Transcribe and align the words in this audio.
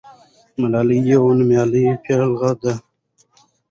ملالۍ 0.59 0.99
یوه 1.11 1.31
نومیالۍ 1.37 1.83
پیغله 2.03 2.51
ده. 2.61 2.73